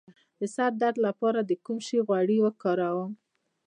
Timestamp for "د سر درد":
0.39-0.97